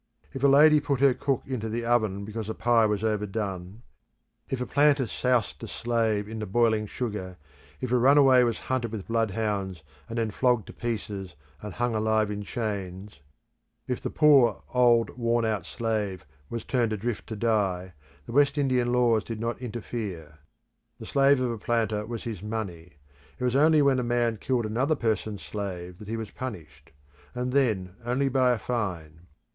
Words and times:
If 0.33 0.43
a 0.43 0.47
lady 0.47 0.79
put 0.79 0.99
her 0.99 1.13
cook 1.13 1.43
into 1.45 1.69
the 1.69 1.85
oven 1.85 2.25
because 2.25 2.47
the 2.47 2.55
pie 2.55 2.87
was 2.87 3.03
overdone; 3.03 3.83
if 4.49 4.59
a 4.59 4.65
planter 4.65 5.05
soused 5.05 5.61
a 5.61 5.67
slave 5.67 6.27
in 6.27 6.39
the 6.39 6.47
boiling 6.47 6.87
sugar; 6.87 7.37
if 7.79 7.91
the 7.91 7.97
runaway 7.99 8.41
was 8.41 8.57
hunted 8.61 8.91
with 8.91 9.07
bloodhounds, 9.07 9.83
and 10.09 10.17
then 10.17 10.31
flogged 10.31 10.65
to 10.65 10.73
pieces 10.73 11.35
and 11.61 11.73
hung 11.75 11.93
alive 11.93 12.31
in 12.31 12.41
chains; 12.41 13.19
if 13.85 14.01
the 14.01 14.09
poor 14.09 14.63
old 14.73 15.11
worn 15.19 15.45
out 15.45 15.67
slave 15.67 16.25
was 16.49 16.65
turned 16.65 16.91
adrift 16.93 17.27
to 17.27 17.35
die, 17.35 17.93
the 18.25 18.31
West 18.31 18.57
Indian 18.57 18.91
laws 18.91 19.23
did 19.23 19.39
not 19.39 19.61
interfere. 19.61 20.39
The 20.99 21.05
slave 21.05 21.39
of 21.39 21.51
a 21.51 21.59
planter 21.59 22.07
was 22.07 22.23
"his 22.23 22.41
money" 22.41 22.93
it 23.37 23.43
was 23.43 23.55
only 23.55 23.83
when 23.83 23.99
a 23.99 24.03
man 24.03 24.37
killed 24.37 24.65
another 24.65 24.95
person's 24.95 25.43
slave 25.43 25.99
that 25.99 26.07
he 26.07 26.17
was 26.17 26.31
punished; 26.31 26.91
and 27.35 27.51
then 27.53 27.97
only 28.03 28.29
by 28.29 28.49
a 28.53 28.57
fine. 28.57 29.27